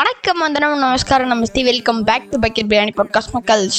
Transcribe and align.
வணக்கம் 0.00 0.38
வந்தனம் 0.38 0.78
நமஸ்காரம். 0.78 1.30
நமஸ்தே 1.30 1.62
welcome 1.62 1.98
back 2.04 2.28
to 2.30 2.36
bucket 2.38 2.68
biryani 2.68 2.92
podcast 2.98 3.32
மக்கள்ஸ் 3.32 3.78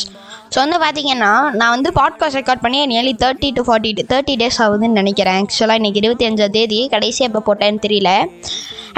so 0.53 0.57
வந்து 0.63 0.77
பார்த்தீங்கன்னா 0.83 1.29
நான் 1.59 1.73
வந்து 1.75 1.89
பாட்காஸ்ட் 1.95 2.37
ரெக்கார்ட் 2.39 2.61
பண்ணி 2.61 2.79
nearly 2.91 3.13
thirty 3.23 3.49
to 3.53 3.61
forty 3.67 3.91
thirty 4.11 4.35
days 4.41 4.59
ஆகுதுன்னு 4.63 4.99
நினைக்கிறேன். 4.99 5.39
ஆக்சுவலாக 5.41 5.81
இன்றைக்கி 5.81 6.01
இருபத்தி 6.03 6.27
அஞ்சாம் 6.27 6.53
தேதி 6.57 6.87
கடைசியாக 6.91 7.29
எப்போ 7.29 7.41
போட்டேன்னு 7.47 7.83
தெரியல. 7.87 8.11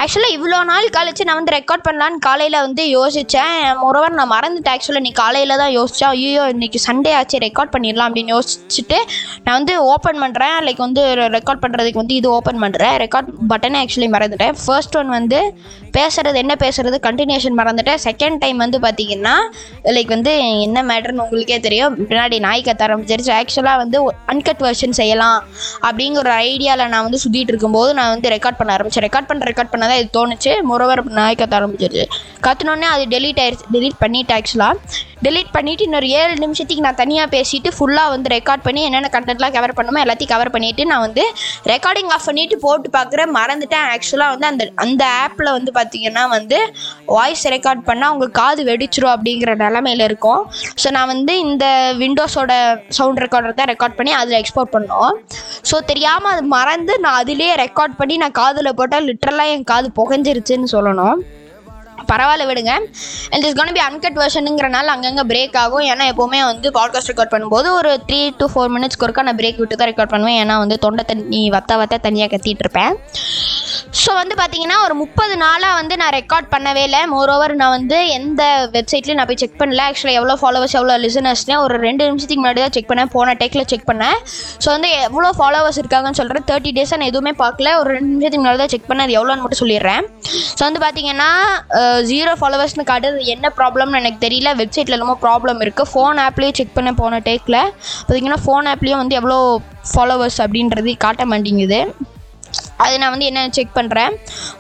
ஆக்சுவலாக 0.02 0.36
இவ்வளோ 0.36 0.60
நாள் 0.70 0.86
கழிச்சு 0.96 1.24
நான் 1.28 1.38
வந்து 1.40 1.54
ரெக்கார்ட் 1.56 1.84
பண்ணலான்னு 1.88 2.18
காலையில் 2.26 2.58
வந்து 2.66 2.84
யோசித்தேன் 2.98 3.58
மொரவர் 3.82 4.16
நான் 4.20 4.32
மறந்துட்டேன். 4.34 4.76
ஆக்சுவலாக 4.76 5.04
நீ 5.08 5.12
காலையில் 5.22 5.54
தான் 5.62 5.74
யோசித்தேன் 5.78 6.12
ஐயோ 6.16 6.44
இன்றைக்கி 6.54 6.80
சண்டே 6.86 7.12
ஆச்சு 7.20 7.38
ரெக்கார்ட் 7.46 7.72
பண்ணிடலாம் 7.76 8.08
அப்படின்னு 8.10 8.34
யோசிச்சுட்டு 8.36 8.98
நான் 9.44 9.58
வந்து 9.60 9.74
ஓப்பன் 9.92 10.20
பண்ணுறேன் 10.24 10.58
லைக் 10.68 10.82
வந்து 10.86 11.04
ரெக்கார்ட் 11.36 11.64
பண்ணுறதுக்கு 11.66 12.02
வந்து 12.02 12.18
இது 12.20 12.30
ஓப்பன் 12.38 12.62
பண்ணுறேன் 12.64 12.96
ரெக்கார்ட் 13.04 13.30
பட்டனே 13.52 13.80
ஆக்சுவலி 13.84 14.10
மறந்துட்டேன். 14.16 14.58
ஃபர்ஸ்ட் 14.64 14.98
ஒன் 15.02 15.12
வந்து 15.18 15.40
பேசுகிறது 15.98 16.38
என்ன 16.44 16.54
பேசுகிறது 16.64 17.00
கண்டினியூஷன் 17.08 17.58
மறந்துட்டேன். 17.62 18.02
செகண்ட் 18.08 18.40
டைம் 18.44 18.60
வந்து 18.66 18.78
பார்த்தீங்கன்னா 18.86 19.36
லைக் 19.98 20.14
வந்து 20.18 20.34
என்ன 20.68 20.84
மேட்ருன்னு 20.90 21.26
உங்களுக்கே 21.26 21.60
தெரியும். 21.68 21.96
பின்னாடி 22.10 22.40
நாய் 22.48 22.66
கத்த 22.70 22.88
ஆரம்பிச்சிருச்சு. 22.88 23.34
ஆக்சுவலாக 23.40 23.82
வந்து 23.84 24.00
அன்கட் 24.34 24.64
வெர்ஷன் 24.68 24.98
செய்யலாம் 25.02 25.40
அப்படிங்கிற 25.88 26.22
ஒரு 26.26 26.34
ஐடியாவில் 26.50 26.92
நான் 26.96 27.08
வந்து 27.10 27.22
சுற்றிட்டு 27.26 27.54
இருக்கும்போது 27.56 27.92
நான் 28.02 28.12
வந்து 28.16 28.34
ரெக்கார்ட் 28.38 28.60
பண்ண 28.62 28.78
ஆரம்பித்தேன் 28.78 29.08
ரெக்கார்ட் 29.08 29.30
பண்ண 29.32 29.52
ரெக்கார்ட் 29.52 29.72
பண்ண 29.72 29.82
தான் 29.92 30.02
இது 30.02 30.10
தோணுச்சு. 30.20 30.52
முறவர் 30.72 31.02
நாய் 31.20 31.40
கத்த 31.42 31.60
ஆரம்பிச்சிருச்சு. 31.60 32.06
கற்றுனோடனே 32.46 32.88
அது 32.94 33.04
டெலீட் 33.16 33.42
ஆயிடுச்சு 33.42 33.68
டெலீட் 33.76 34.00
பண்ணிட்டு 34.04 34.34
ஆக்சுவலாக 34.38 35.02
டெலீட் 35.26 35.52
பண்ணிவிட்டு 35.56 35.84
இன்னொரு 35.88 36.08
ஏழு 36.22 36.34
நிமிஷத்துக்கு 36.44 36.84
நான் 36.86 36.98
தனியாக 37.02 37.28
பேசிட்டு 37.36 37.70
ஃபுல்லாக 37.76 38.12
வந்து 38.14 38.28
ரெக்கார்ட் 38.34 38.64
பண்ணி 38.66 38.82
என்னென்ன 38.88 39.10
கண்டென்ட்லாம் 39.14 39.54
கவர் 39.58 39.74
பண்ணுமோ 39.78 40.00
எல்லாத்தையும் 40.04 40.32
கவர் 40.34 40.52
பண்ணிவிட்டு 40.56 40.84
நான் 40.92 41.04
வந்து 41.06 41.24
ரெக்கார்டிங் 41.72 42.10
ஆஃப் 42.16 42.26
பண்ணிவிட்டு 42.30 42.56
போட்டு 42.66 42.90
பார்க்குறேன். 42.98 43.32
மறந்துட்டேன் 43.38 43.86
ஆக்சுவலாக 43.94 44.34
வந்து 44.34 44.48
அந்த 44.52 44.66
அந்த 44.86 45.04
ஆப்பில் 45.24 45.52
வந்து 45.58 45.74
பார்த்திங்கன்னா 45.78 46.24
வந்து 46.36 46.58
வாய்ஸ் 47.18 47.46
ரெக்கார்ட் 47.56 47.86
பண்ணால் 47.90 48.10
அவங்க 48.12 48.28
காது 48.42 48.64
வெடிச்சிரும் 48.72 49.14
அப்படிங்கிற 49.16 49.54
நிலமையில 49.64 50.04
இருக்கும். 50.10 50.42
ஸோ 50.84 50.90
நான் 50.98 51.12
வந்து 51.14 51.36
இந்த 51.46 51.66
விண்டோஸோட 52.02 52.52
சவுண்ட் 53.00 53.24
ரெக்கார்டர் 53.26 53.58
தான் 53.62 53.72
ரெக்கார்ட் 53.74 53.98
பண்ணி 54.00 54.14
அதில் 54.20 54.40
எக்ஸ்போர்ட் 54.42 54.74
பண்ணோம். 54.76 55.14
ஸோ 55.70 55.78
தெரியாமல் 55.90 56.32
அது 56.34 56.42
மறந்து 56.56 56.94
நான் 57.00 57.20
அதிலே 57.22 57.50
ரெக்கார்ட் 57.56 58.00
பண்ணி 58.00 58.16
நான் 58.18 58.40
காதில் 58.42 58.78
போட்டால் 58.80 59.08
லிட்ரலாக 59.10 59.54
என் 59.56 59.70
காது 59.72 59.88
புகஞ்சிருச்சுன்னு 60.00 60.70
சொல்லணும். 60.76 61.20
பரவாயில்ல 62.14 62.48
விடுங்க. 62.52 62.74
And 63.34 63.46
is 63.50 63.58
gonna 63.60 63.76
be 63.78 63.84
uncut 63.90 64.20
வெர்ஷனுங்கிறனால 64.24 64.96
அங்கங்கே 64.96 65.26
பிரேக் 65.34 65.58
ஆகும். 65.64 65.86
ஏன்னா 65.94 66.08
எப்போவுமே 66.14 66.42
வந்து 66.52 66.70
பாட்காஸ்ட் 66.80 67.12
ரெக்கார்ட் 67.14 67.34
பண்ணும்போது 67.36 67.70
ஒரு 67.80 67.94
த்ரீ 68.10 68.22
டு 68.42 68.48
ஃபோர் 68.54 68.74
மினிட்ஸ்க்கு 68.78 69.08
ஒருக்கா 69.08 69.28
நான் 69.30 69.40
பிரேக் 69.42 69.62
விட்டு 69.64 69.80
தான் 69.82 69.92
ரெக்கார்ட் 69.92 70.14
பண்ணுவேன். 70.16 70.40
ஏன்னா 70.44 70.58
வந்து 70.66 70.78
தொண்டை 70.86 71.06
தண்ணி 71.12 71.44
வத்த 71.58 71.78
வத்த 71.82 72.02
தனியாக 72.08 72.32
கத்திட்டு 72.36 72.66
இருப்பேன். 72.66 72.94
ஸோ 74.02 74.12
வந்து 74.20 74.36
பார்த்தீங்கன்னா 74.40 74.78
ஒரு 74.86 74.94
முப்பது 75.02 75.34
நாளாக 75.44 75.78
வந்து 75.80 75.96
நான் 76.02 76.14
ரெக்கார்ட் 76.18 76.48
பண்ணவே 76.54 76.82
இல்லை. 76.88 77.02
மோரோவர் 77.12 77.54
நான் 77.60 77.74
வந்து 77.76 77.98
எந்த 78.16 78.44
வெப்சைட்லையும் 78.76 79.20
நான் 79.20 79.30
போய் 79.30 79.40
செக் 79.42 79.60
பண்ணல. 79.60 79.82
ஆக்சுவலாக 79.90 80.20
எவ்வளோ 80.20 80.36
ஃபாலோவர்ஸ் 80.42 80.76
எவ்வளோ 80.80 80.96
லிசனர்ஸ்னே 81.04 81.56
ஒரு 81.66 81.76
ரெண்டு 81.86 82.04
நிமிஷத்துக்கு 82.10 82.42
முன்னாடி 82.42 82.62
தான் 82.64 82.74
செக் 82.76 82.90
பண்ணேன். 82.92 83.12
போன 83.16 83.36
டேக்கில் 83.42 83.68
செக் 83.72 83.86
பண்ணேன். 83.90 84.18
ஸோ 84.64 84.68
வந்து 84.76 84.90
எவ்வளோ 85.08 85.30
ஃபாலோவர்ஸ் 85.40 85.80
இருக்காங்கன்னு 85.82 86.20
சொல்கிறேன் 86.22 86.48
தேர்ட்டி 86.50 86.72
டேஸாக 86.78 87.00
நான் 87.02 87.12
எதுவுமே 87.14 87.34
பார்க்கல. 87.44 87.76
ஒரு 87.82 87.90
ரெண்டு 87.98 88.12
நிமிஷத்துக்கு 88.14 88.44
முன்னாடி 88.44 88.62
தான் 88.64 88.74
செக் 88.74 88.90
பண்ணேன். 88.90 89.08
அது 89.08 89.18
எவ்வளோன்னு 89.20 89.44
மட்டும் 89.46 89.62
சொல்லிடுறேன். 89.64 90.04
ஸோ 90.58 90.62
வந்து 90.68 90.82
பார்த்தீங்கன்னா 90.86 91.30
ஜீரோ 92.12 92.32
ஃபாலோவர்ஸ்னு 92.40 92.84
காட்டுறது 92.92 93.20
என்ன 93.34 93.52
ப்ராப்ளம்னு 93.58 94.00
எனக்கு 94.02 94.20
தெரியல. 94.26 94.50
வெப்சைட்டில் 94.62 94.96
என்னமோ 94.98 95.16
ப்ராப்ளம் 95.26 95.62
இருக்குது 95.66 95.90
ஃபோன் 95.92 96.20
ஆப்லேயே 96.26 96.54
செக் 96.60 96.76
பண்ண 96.78 96.92
போன 97.02 97.20
டேக்கில் 97.28 97.60
பார்த்தீங்கன்னா 98.08 98.40
ஃபோன் 98.46 98.68
ஆப்லேயும் 98.74 99.02
வந்து 99.04 99.18
எவ்வளோ 99.20 99.38
ஃபாலோவர்ஸ் 99.92 100.40
அப்படின்றது 100.46 100.94
காட்ட 101.06 101.26
மாட்டேங்குது. 101.32 101.80
அது 102.84 102.96
நான் 103.02 103.14
வந்து 103.14 103.28
என்ன 103.30 103.42
செக் 103.58 103.78
பண்ணுறேன் 103.78 104.14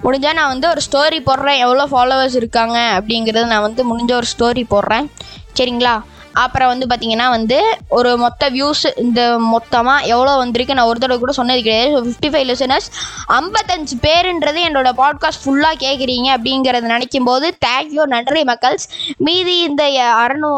முடிஞ்சால் 0.03 0.37
நான் 0.39 0.51
வந்து 0.53 0.67
ஒரு 0.73 0.81
ஸ்டோரி 0.87 1.19
போடுறேன். 1.29 1.59
எவ்வளோ 1.65 1.85
ஃபாலோவர்ஸ் 1.93 2.37
இருக்காங்க 2.41 2.77
அப்படிங்கிறத 2.97 3.45
நான் 3.53 3.67
வந்து 3.67 3.83
முடிஞ்ச 3.91 4.11
ஒரு 4.21 4.29
ஸ்டோரி 4.33 4.63
போடுறேன். 4.73 5.07
சரிங்களா? 5.59 5.95
அப்புறம் 6.43 6.69
வந்து 6.71 6.85
பார்த்தீங்கன்னா 6.89 7.27
வந்து 7.35 7.57
ஒரு 7.97 8.11
மொத்த 8.23 8.49
வியூஸ் 8.55 8.83
இந்த 9.03 9.21
மொத்தமாக 9.53 10.07
எவ்வளோ 10.13 10.31
வந்திருக்கு? 10.41 10.77
நான் 10.77 10.89
ஒரு 10.91 11.01
தடவை 11.03 11.17
கூட 11.23 11.33
சொன்னது 11.39 11.61
கிடையாது. 11.67 11.91
ஃபிஃப்டி 12.05 12.29
ஃபைவ் 12.33 12.47
லிசனர்ஸ் 12.51 12.87
ஐம்பத்தஞ்சு 13.39 13.95
பேருன்றது 14.05 14.61
என்னோட 14.69 14.91
பாட்காஸ்ட் 15.01 15.43
ஃபுல்லாக 15.43 15.77
கேட்குறீங்க 15.85 16.29
அப்படிங்கிறத 16.35 16.91
நினைக்கும் 16.93 17.27
போது 17.29 17.49
தேங்க்யூ 17.67 18.05
நன்றி 18.15 18.43
மக்கள்ஸ். 18.51 18.85
மீதி 19.27 19.55
இந்த 19.69 19.83
அறநூ 20.23 20.51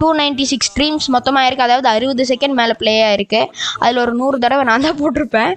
டூ 0.00 0.08
நைன்ட்டி 0.22 0.46
சிக்ஸ் 0.52 0.70
ஸ்ட்ரீம்ஸ் 0.72 1.08
மொத்தமாக 1.16 1.48
இருக்குது 1.48 1.68
அதாவது 1.68 1.88
அறுபது 1.94 2.26
செகண்ட் 2.32 2.56
மேலே 2.60 2.76
ப்ளே 2.82 2.94
ஆயிருக்கு 3.08 3.42
அதில் 3.82 4.02
ஒரு 4.04 4.14
நூறு 4.20 4.38
தடவை 4.44 4.64
நான் 4.70 4.86
தான் 4.88 4.98
போட்டிருப்பேன். 5.02 5.52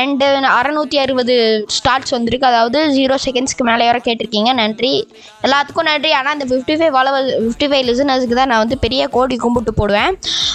அண்டு 0.00 0.26
அறநூற்றி 0.58 0.96
அறுபது 1.04 1.34
ஸ்டார்ட்ஸ் 1.76 2.14
வந்திருக்கு. 2.16 2.50
அதாவது 2.52 2.78
ஜீரோ 2.96 3.16
செகண்ட்ஸ்க்கு 3.26 3.64
மேலே 3.70 3.86
வர 3.90 4.00
கேட்டிருக்கீங்க. 4.06 4.52
நன்றி. 4.62 4.92
எல்லாத்துக்கும் 5.46 5.88
நன்றி. 5.90 6.12
ஆனால் 6.18 6.34
இந்த 6.38 6.46
fifty 6.50 6.76
five 6.80 6.92
follower 6.96 7.28
fifty 7.44 7.68
five 7.70 7.86
லிசனர்ஸுக்கு 7.90 8.38
தான் 8.40 8.52
நான் 8.52 8.64
வந்து 8.64 8.78
பெரிய 8.88 9.04
கோடி 9.18 9.38
கும்பிட்டு 9.44 9.74
போடுவேன். 9.80 10.12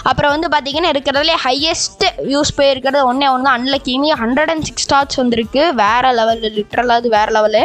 அப்புறம் 0.10 0.34
வந்து 0.36 0.50
பார்த்தீங்கன்னா 0.56 0.92
இருக்கிறதுலே 0.94 1.38
ஹையஸ்ட் 1.46 2.06
யூஸ் 2.34 2.58
போயிருக்கிறது 2.60 3.08
ஒன்றே 3.12 3.30
ஒன்று 3.36 3.48
தான் 3.48 3.58
அன்லக்கிமி 3.60 4.12
ஹண்ட்ரட் 4.24 4.52
அண்ட் 4.56 4.68
சிக்ஸ் 4.70 4.86
ஸ்டார்ஸ் 4.88 5.22
வந்திருக்கு. 5.22 5.64
வேறு 5.84 6.12
லெவலில் 6.20 6.58
லிட்ரலாக 6.60 7.02
அது 7.02 7.16
வேறு 7.18 7.34
லெவலு 7.38 7.64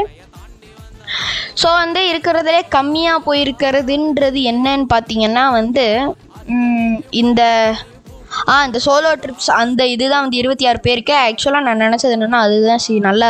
ஸோ 1.60 1.68
வந்து 1.82 2.00
இருக்கிறதுலே 2.12 2.58
கம்மியாக 2.74 3.24
போயிருக்கிறதுன்றது 3.28 4.40
என்னன்னு 4.50 4.88
பார்த்தீங்கன்னா 4.94 5.44
வந்து 5.60 5.86
இந்த 7.22 7.42
ஆ 8.52 8.54
இந்த 8.66 8.78
சோலோ 8.86 9.10
ட்ரிப்ஸ் 9.22 9.48
அந்த 9.60 9.82
இதுதான் 9.92 10.24
வந்து 10.24 10.38
இருபத்தி 10.40 10.64
ஆறு 10.70 10.78
பேருக்கு. 10.86 11.14
ஆக்சுவலாக 11.26 11.64
நான் 11.66 11.82
நினச்சது 11.84 12.14
என்னென்னா 12.16 12.40
அதுதான் 12.46 12.82
சரி 12.84 12.98
நல்லா 13.06 13.28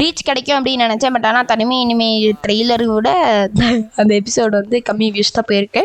ரீச் 0.00 0.22
கிடைக்கும் 0.28 0.56
அப்படின்னு 0.58 0.86
நினச்சேன். 0.86 1.14
பட் 1.16 1.26
ஆனால் 1.30 1.48
தனிமை 1.50 1.76
இனிமே 1.84 2.08
ட்ரெய்லரை 2.44 2.86
விட 2.92 3.10
அந்த 4.00 4.10
எபிசோடு 4.20 4.54
வந்து 4.60 4.78
கம்மி 4.88 5.08
வியூஸ் 5.16 5.36
தான் 5.38 5.48
போயிருக்கு. 5.50 5.82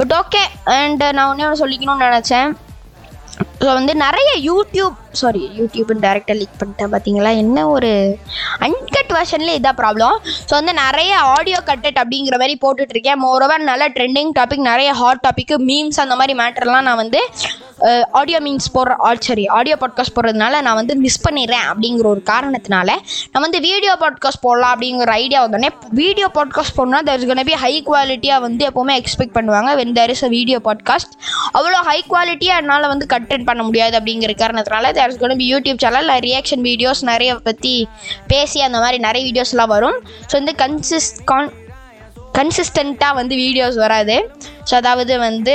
பட் 0.00 0.12
ஓகே 0.18 0.42
அண்ட் 0.74 1.02
நான் 1.14 1.28
ஒன்றே 1.28 1.46
ஒன்று 1.46 1.62
சொல்லிக்கணும்னு 1.62 2.08
நினச்சேன். 2.08 2.50
ஸோ 3.60 3.68
வந்து 3.76 3.92
நிறைய 3.96 4.30
யூடியூப் 4.46 4.94
சாரி 5.20 5.40
யூடியூப்னு 5.58 6.02
டேரெக்டாக 6.04 6.36
லீக் 6.38 6.58
பண்ணிட்டேன் 6.60 6.90
பார்த்தீங்களா 6.92 7.30
என்ன 7.42 7.58
ஒரு 7.68 7.90
அன்கட் 8.66 9.12
வெர்ஷன்லேயே 9.16 9.56
இதான் 9.58 9.78
ப்ராப்ளம் 9.80 10.16
ஸோ 10.48 10.52
வந்து 10.58 10.72
நிறைய 10.80 11.12
ஆடியோ 11.34 11.58
கட்டட் 11.68 12.00
அப்படிங்கிற 12.02 12.36
மாதிரி 12.38 12.56
போட்டுட்ருக்கேன் 12.62 13.22
மோரோவர் 13.24 13.68
நல்ல 13.70 13.86
ட்ரெண்டிங் 13.96 14.32
டாபிக் 14.38 14.68
நிறைய 14.70 14.92
ஹாட் 15.00 15.22
டாபிக் 15.26 15.54
மீம்ஸ் 15.68 16.00
அந்த 16.00 16.16
மாதிரி 16.16 16.36
மேட்டர்லாம் 16.42 16.86
நான் 16.88 17.02
வந்து 17.04 17.22
ஆடியோ 18.10 18.40
மீன்ஸ் 18.40 18.68
போடுற 18.74 19.16
சாரி 19.18 19.46
ஆடியோ 19.46 19.76
பாட்காஸ்ட் 19.80 20.14
போடுறதுனால 20.16 20.60
நான் 20.66 20.78
வந்து 20.80 20.96
மிஸ் 20.96 21.28
பண்ணிடுறேன் 21.28 21.66
அப்படிங்கிற 21.70 22.06
ஒரு 22.06 22.22
காரணத்தினால 22.30 22.88
நான் 23.32 23.44
வந்து 23.46 23.60
வீடியோ 23.60 23.96
பாட்காஸ்ட் 24.00 24.42
போடலாம் 24.42 24.72
அப்படிங்கிற 24.74 25.10
ஐடியா 25.10 25.46
வந்தோடனே 25.46 25.70
வீடியோ 25.90 26.28
பாட்காஸ்ட் 26.34 26.76
போடணும்னா 26.76 27.02
தர் 27.08 27.18
இஸ் 27.18 27.48
பி 27.50 27.56
ஹை 27.64 27.72
குவாலிட்டியாக 27.86 28.40
வந்து 28.40 28.66
எப்போவுமே 28.68 28.96
எக்ஸ்பெக்ட் 29.00 29.36
பண்ணுவாங்க. 29.38 29.70
When 29.80 29.92
there 29.92 30.10
is 30.10 30.24
a 30.24 30.28
video 30.28 30.60
podcast 30.68 31.14
அவ்வளோ 31.58 31.80
ஹை 31.90 31.98
குவாலிட்டியாக 32.10 32.60
என்னால் 32.62 32.86
வந்து 32.86 33.06
கண்டென்ட் 33.14 33.44
பண்ண 33.44 33.62
முடியாது 33.62 33.98
அப்படிங்கிற 33.98 34.34
காரணத்தினால 34.42 34.92
there 34.92 35.10
is 35.10 35.20
be 35.42 35.48
YouTube 35.54 35.82
channel 35.84 36.08
reaction 36.28 36.64
videos 36.70 37.02
நிறைய 37.12 37.34
பற்றி 37.34 37.88
பேசி 38.26 38.60
அந்த 38.60 38.78
மாதிரி 38.78 38.98
நிறைய 38.98 39.22
வீடியோஸ்லாம் 39.28 39.72
வரும். 39.76 39.98
ஸோ 40.30 40.32
வந்து 40.32 40.54
கன்சிஸ் 40.64 41.10
கான் 41.24 41.52
கன்சிஸ்டண்ட்டாக 42.38 43.14
வந்து 43.14 43.36
வீடியோஸ் 43.36 43.78
வராது. 43.84 44.16
ஸோ 44.70 44.74
அதாவது 44.74 45.18
வந்து 45.18 45.54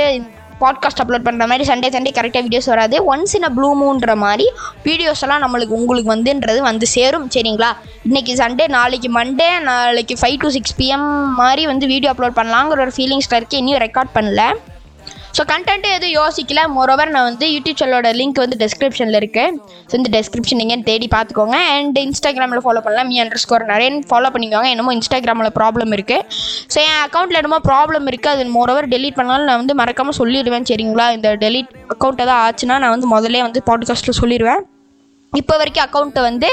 பாட்காஸ்ட் 0.60 1.00
அப்லோட் 1.02 1.26
பண்ணுற 1.26 1.46
மாதிரி 1.50 1.64
சண்டே 1.70 1.88
சண்டே 1.94 2.10
கரெக்டாக 2.18 2.44
வீடியோஸ் 2.46 2.68
வராது. 2.72 2.96
Once 3.12 3.34
in 3.38 3.42
a 3.42 3.50
blue 3.56 3.70
moon 3.80 4.16
மாதிரி 4.16 4.46
வீடியோஸ் 4.84 5.22
எல்லாம் 5.24 5.42
நம்மளுக்கு 5.44 5.76
உங்களுக்கு 5.80 6.12
வந்துன்றது 6.14 6.58
வந்து 6.58 6.86
சேரும். 6.86 7.26
சரிங்களா? 7.34 7.70
இன்றைக்கி 8.08 8.34
சண்டே 8.42 8.68
நாளைக்கு 8.68 9.10
மண்டே 9.18 9.50
நாளைக்கு 9.60 10.16
ஃபைவ் 10.20 10.38
டு 10.44 10.48
சிக்ஸ் 10.48 10.76
பிஎம் 10.78 11.08
மாதிரி 11.42 11.66
வந்து 11.66 11.86
வீடியோ 11.86 12.12
அப்லோட் 12.12 12.38
பண்ணலாங்கிற 12.40 12.84
ஒரு 12.86 12.94
ஃபீலிங்ஸில் 12.96 13.36
இருக்கு 13.36 13.56
இன்னும் 13.56 13.84
ரெக்கார்ட் 13.86 14.14
பண்ணல. 14.14 14.42
ஸோ 15.36 15.42
கண்டென்ட்டு 15.50 15.88
எதுவும் 15.96 16.14
யோசிக்கல. 16.18 16.60
மோரோவர் 16.74 17.10
நான் 17.14 17.26
வந்து 17.28 17.46
யூடியூப் 17.54 17.78
சேனலோட 17.80 18.10
லிங்க் 18.18 18.38
வந்து 18.42 18.56
டெஸ்கிரிப்ஷனில் 18.62 19.18
இருக்குது 19.20 19.56
ஸோ 19.88 19.94
இந்த 20.00 20.10
டெஸ்கிரிப்ஷன் 20.16 20.60
நீங்கள் 20.62 20.84
தேடி 20.88 21.08
பார்த்துக்கோங்க. 21.14 21.56
அண்ட் 21.76 21.98
இன்ஸ்டாகிராமில் 22.04 22.62
ஃபாலோ 22.66 22.82
பண்ணலாம். 22.84 23.08
மீ 23.12 23.16
அண்டர் 23.22 23.42
ஸ்கோர் 23.44 23.64
நிறைய 23.72 23.88
ஃபாலோ 24.10 24.30
பண்ணிக்கோங்க. 24.36 24.68
என்னமோ 24.74 24.94
இன்ஸ்டாகிராமில் 24.98 25.50
ப்ராப்ளம் 25.58 25.92
இருக்குது 25.96 26.22
ஸோ 26.74 26.78
என் 26.86 27.02
அக்கௌண்ட்டில் 27.06 27.40
என்னமோ 27.40 27.58
ப்ராப்ளம் 27.70 28.08
இருக்குது 28.12 28.34
அது 28.36 28.54
மோரோவர் 28.58 28.88
டெலீட் 28.94 29.18
பண்ணாலும் 29.18 29.50
நான் 29.50 29.60
வந்து 29.62 29.76
மறக்காமல் 29.82 30.18
சொல்லிடுவேன். 30.20 30.68
சரிங்களா? 30.72 31.08
இந்த 31.18 31.34
டெலீட் 31.44 31.74
அக்கௌண்ட் 31.96 32.24
ஏதாவது 32.26 32.40
ஆச்சுன்னா 32.46 32.78
நான் 32.84 32.96
வந்து 32.96 33.10
முதல்ல 33.16 33.44
வந்து 33.48 33.62
பாட்காஸ்ட்டில் 33.68 34.18
சொல்லிடுவேன். 34.22 34.62
இப்போ 35.32 35.54
வரைக்கும் 35.60 35.84
அக்கௌண்ட்டை 35.84 36.22
வந்து 36.26 36.48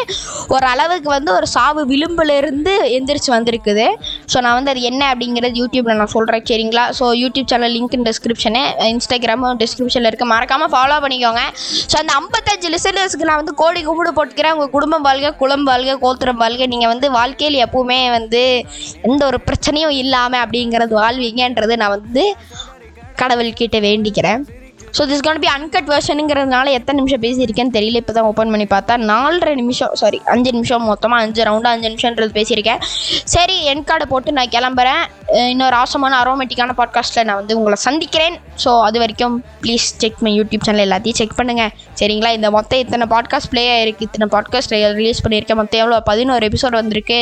ஒரு 0.54 0.66
அளவுக்கு 0.72 1.10
வந்து 1.16 1.32
ஒரு 1.36 1.48
சாவு 1.54 1.82
விளிம்புலிருந்து 1.92 2.74
எந்திரிச்சு 2.96 3.30
வந்திருக்குது. 3.36 3.86
ஸோ 4.32 4.38
நான் 4.46 4.56
வந்து 4.58 4.72
அது 4.74 4.82
என்ன 4.90 5.04
அப்படிங்கிறது 5.14 5.60
யூடியூப்பில் 5.62 6.00
நான் 6.02 6.12
சொல்கிறேன் 6.16 6.46
சரிங்களா? 6.50 6.84
So 6.98 7.06
YouTube 7.24 7.50
channel 7.52 7.74
link 7.78 7.98
description 8.10 8.62
இன்ஸ்டாகிராமும் 8.94 9.60
டிஸ்கிரிப்ஷனில் 9.64 10.10
இருக்குது 10.12 10.32
மறக்காமல் 10.34 10.72
ஃபாலோ 10.74 10.98
பண்ணிக்கோங்க. 11.06 11.44
ஸோ 11.92 11.98
அந்த 12.02 12.14
ஐம்பத்தஞ்சு 12.22 12.70
லிசனர்ஸ்க்கு 12.76 13.30
நான் 13.30 13.42
வந்து 13.42 13.56
கோடி 13.64 13.82
கும்பிடு 13.90 14.16
போட்டுக்கிறேன். 14.18 14.56
உங்கள் 14.58 14.74
குடும்பம் 14.76 15.06
வாழ்க 15.10 15.34
குளம் 15.44 15.68
வாழ்க 15.72 15.98
கோத்திரம் 16.06 16.42
வாழ்க. 16.44 16.68
நீங்கள் 16.74 16.94
வந்து 16.94 17.10
வாழ்க்கையில் 17.20 17.60
எப்பவுமே 17.68 18.00
வந்து 18.18 18.44
எந்த 19.10 19.22
ஒரு 19.32 19.40
பிரச்சனையும் 19.50 19.96
இல்லாமல் 20.04 20.44
அப்படிங்கிறது 20.46 20.96
வாழ்வீங்கன்றது 21.04 21.76
நான் 21.84 21.96
வந்து 22.00 22.26
கடவுள்கிட்ட 23.22 23.80
வேண்டிக்கிறேன். 23.88 24.44
So 24.98 25.02
this 25.10 25.24
gonna 25.26 25.40
be 25.44 25.48
uncut 25.54 25.88
வெர்ஷனுங்கிறதுனால 25.92 26.72
எத்தனை 26.78 26.98
நிமிஷம் 27.00 27.22
பேசியிருக்கேன்னு 27.24 27.74
தெரியல. 27.78 28.00
இப்போ 28.02 28.14
தான் 28.18 28.28
ஓப்பன் 28.32 28.52
பண்ணி 28.54 28.66
பார்த்தா 28.74 28.96
நாலரை 29.12 29.54
நிமிஷம் 29.60 29.94
சாரி 30.02 30.18
அஞ்சு 30.34 30.52
நிமிஷம் 30.56 30.84
மொத்தமாக 30.90 31.24
அஞ்சு 31.26 31.42
ரவுண்டு 31.48 31.70
அஞ்சு 31.72 31.88
நிமிஷன்றது 31.94 32.34
பேசியிருக்கேன். 32.36 32.82
சரி 33.34 33.56
என் 33.72 33.84
கார்டை 33.90 34.06
போட்டு 34.12 34.36
நான் 34.38 34.52
கிளம்புறேன். 34.56 35.02
இன்னொரு 35.54 35.76
ஆசமான 35.84 36.18
அரோமேட்டிக்கான 36.24 36.76
பாட்காஸ்ட்டில் 36.80 37.26
நான் 37.30 37.40
வந்து 37.42 37.56
உங்களை 37.60 37.78
சந்திக்கிறேன். 37.86 38.36
ஸோ 38.64 38.72
அது 38.88 38.98
வரைக்கும் 39.04 39.38
please 39.64 39.88
check 40.04 40.22
my 40.28 40.34
YouTube 40.40 40.66
channel 40.68 40.84
எல்லாத்தையும் 40.86 41.20
செக் 41.22 41.36
பண்ணுங்கள் 41.40 41.72
சரிங்களா? 42.02 42.32
இந்த 42.38 42.52
மொத்தம் 42.58 42.82
இத்தனை 42.84 43.08
பாட்காஸ்ட் 43.16 43.52
ப்ளே 43.54 43.64
ஆயிருக்கு 43.76 44.06
இத்தனை 44.10 44.28
பாட்காஸ்ட் 44.36 44.76
ரிலீஸ் 45.00 45.24
பண்ணியிருக்கேன். 45.26 45.60
மொத்தம் 45.62 45.82
எவ்வளோ 45.84 46.00
பதினோரு 46.12 46.46
எபிசோட் 46.52 46.80
வந்திருக்கு. 46.82 47.20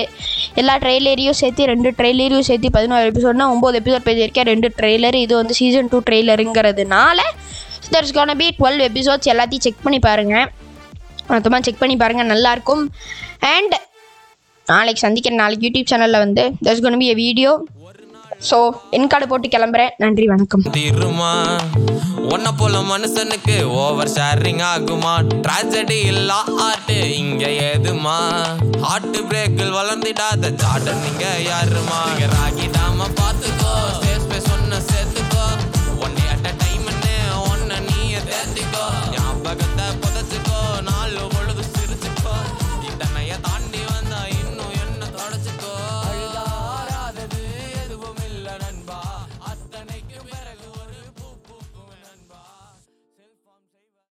எல்லா 0.63 0.75
ட்ரெய்லரையும் 0.85 1.39
சேர்த்து 1.43 1.69
ரெண்டு 1.73 1.91
ட்ரெய்லரையும் 2.01 2.47
சேர்த்து 2.49 2.75
பதினோரு 2.79 3.05
எபிசோட்னா 3.13 3.47
ஒம்பது 3.55 3.79
எபிசோட் 3.83 4.07
பேசியிருக்கேன். 4.09 4.49
ரெண்டு 4.53 4.69
ட்ரெய்லர் 4.81 5.19
இது 5.25 5.33
வந்து 5.41 5.57
season 5.61 5.91
two 5.93 6.01
ட்ரெய்லருங்கிறதுனால 6.09 7.21
there's 7.93 8.15
gonna 8.17 8.35
be 8.41 8.47
twelve 8.59 8.81
episodes 8.89 9.31
எல்லாத்தையும் 9.33 9.65
செக் 9.67 9.83
பண்ணி 9.85 9.99
பாருங்கள் 10.07 10.47
மொத்தமாக 11.31 11.61
செக் 11.67 11.81
பண்ணி 11.81 11.95
பாருங்கள் 11.95 12.31
நல்லாயிருக்கும். 12.33 12.83
அண்ட் 13.55 13.75
நாளைக்கு 14.67 15.03
சந்திக்கிறேன் 15.05 15.41
நாளைக்கு 15.43 15.65
யூடியூப் 15.67 15.91
சேனலில் 15.91 16.23
வந்து 16.25 16.43
there's 16.65 16.83
gonna 16.85 16.97
be 17.03 17.07
a 17.13 17.15
video 17.25 17.53
so 18.49 18.57
N 18.97 19.09
card 19.11 19.25
போட்டு 19.31 19.47
கிளம்புறேன். 19.47 19.91
நன்றி 20.03 20.25
வணக்கம். 20.27 20.63
தீருமா? 20.77 21.33
உன்ன 22.33 22.51
போல 22.59 22.79
மனுஷனுக்கு 22.91 23.55
ஓவர் 23.83 24.11
ஷேரிங் 24.15 24.63
ஆகுமா? 24.71 25.13
ட்ராஜடி 25.45 25.99
இல்லா 26.13 26.39
ஆட்டு 26.67 26.97
இங்க 27.21 27.45
ஏதுமா? 27.69 28.17
ஹார்ட் 28.87 29.19
பிரேக்கில் 29.31 29.77
வளர்ந்திடாத 29.79 30.53
ஜாடன் 30.63 31.03
நீங்க 31.05 31.25
யாருமா? 31.51 31.99
இங்க 32.11 32.27
ராகி 32.35 32.67